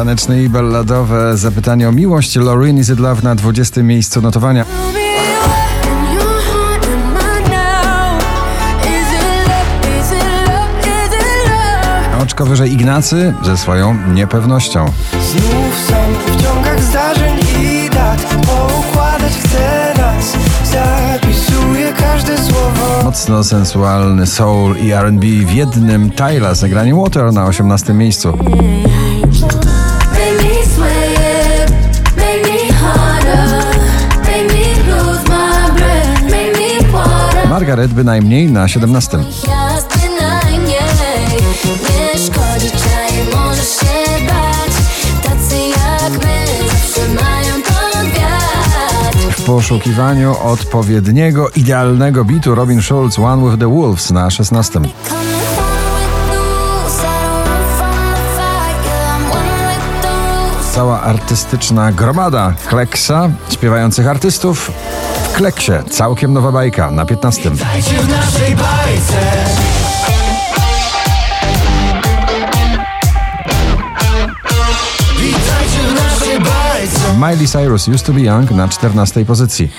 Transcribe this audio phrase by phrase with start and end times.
[0.00, 2.36] Taneczne i balladowe zapytanie o miłość.
[2.36, 3.82] Lauren Is It Love na 20.
[3.82, 4.64] miejscu notowania.
[12.22, 14.84] Oczko wyżej Ignacy ze swoją niepewnością.
[15.30, 15.94] Znów są
[16.26, 24.92] w ciągach zdarzeń i dat Poukładać chcę nas Zapisuję każde słowo Mocno sensualny soul i
[24.92, 27.94] R&B w jednym Tyla z nagraniem Water na 18.
[27.94, 28.38] miejscu.
[37.70, 39.18] Margaret bynajmniej na 17.
[39.18, 39.24] Nie
[42.18, 44.72] szkodzi, czaj, możesz się bać
[45.22, 53.50] Tacy jak my zawsze mają ton wiatr W poszukiwaniu odpowiedniego, idealnego bitu Robin Schulz One
[53.50, 54.72] with the Wolves na 16.
[54.72, 54.94] Coming home
[56.00, 60.74] with news, I don't run from the fight, yeah, I'm one with the rules.
[60.74, 64.70] Cała artystyczna gromada Kleksa, śpiewających artystów
[65.30, 65.72] w Kleksie.
[65.90, 67.50] Całkiem nowa bajka na 15.
[67.50, 69.44] Dajcie w naszej bajce
[75.18, 79.70] Witajcie w naszej bajce Miley Cyrus Used to be Young na 14 pozycji.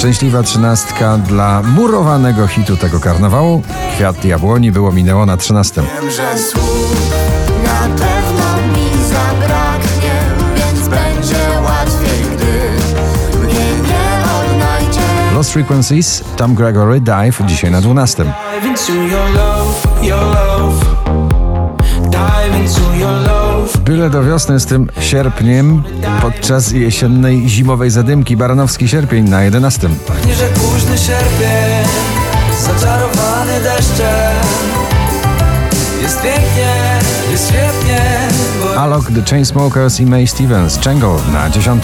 [0.00, 3.62] Szczęśliwa trzynastka dla murowanego hitu tego karnawału.
[3.94, 5.82] Kwiat jabłoni było minęło na 13.
[15.50, 18.24] Lost Frequencies, Tom Gregory, Dive dzisiaj na 12.
[18.24, 20.84] Dive into your love, your love
[22.10, 25.82] Dive into your love Byle do wiosny z tym sierpniem
[26.22, 29.88] podczas jesiennej zimowej zadymki Baranowski sierpień na 11.
[30.06, 31.88] Pachnie, że późny sierpień
[32.60, 34.36] Zaczarowany deszczem
[36.02, 36.98] Jest pięknie,
[37.30, 38.00] jest świetnie
[38.62, 41.82] bo Alok, The Chainsmokers i May Stevens, Jangle na 10.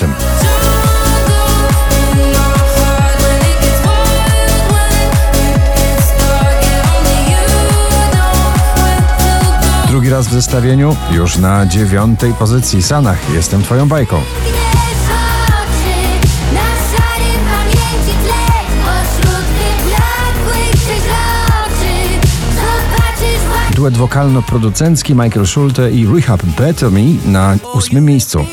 [10.16, 14.20] raz w zestawieniu, już na dziewiątej pozycji Sanach, Jestem Twoją bajką.
[23.74, 28.46] Duet wokalno-producencki Michael Schulte i Rehab Better Me na ósmym miejscu.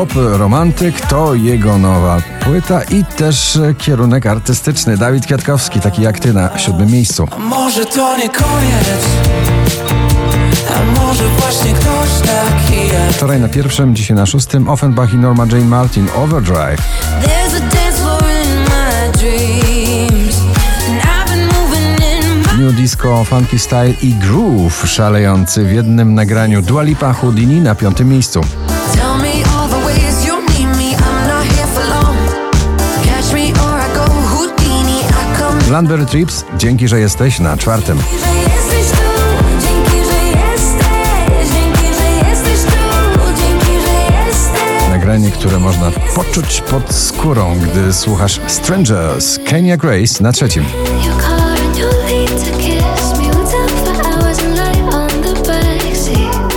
[0.00, 4.96] Pop romantyk to jego nowa płyta i też kierunek artystyczny.
[4.96, 7.28] Dawid Kwiatkowski, taki jak ty na siódmym miejscu.
[7.30, 9.04] A może to nie koniec
[10.68, 15.46] A może właśnie ktoś taki jak Wczoraj na pierwszym, dzisiaj na szóstym Offenbach i Norma
[15.46, 16.82] Jane Martin Overdrive.
[22.58, 28.08] New Disco, Funky Style i Groove szalejący w jednym nagraniu Dua Lipa Houdini na piątym
[28.08, 28.40] miejscu.
[35.70, 37.98] Landberry Trips, dzięki, że jesteś na czwartym.
[44.90, 50.64] Nagranie, które można poczuć pod skórą, gdy słuchasz Strangers, Kenya Grace na trzecim.
[51.04, 53.24] Your car and your lead to kiss me.
[53.24, 56.52] We'll talk for hours and lie on the backseat.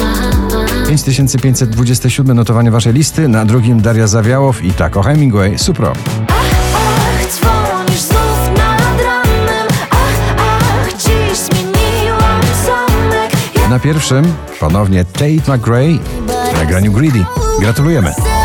[0.00, 0.86] Uh-huh.
[0.88, 5.92] 5527 notowanie waszej listy, na drugim Daria Zawiałow i Taco Hemingway, Supro.
[13.76, 15.98] Na pierwszym ponownie Tate McRae
[16.54, 17.24] w nagraniu Greedy.
[17.60, 18.35] Gratulujemy.